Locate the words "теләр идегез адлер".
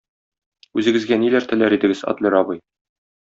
1.51-2.39